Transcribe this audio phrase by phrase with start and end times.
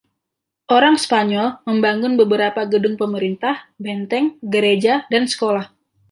[0.77, 5.65] Orang Spanyol membangun beberapa gedung pemerintah, benteng, gereja, dan sekolah.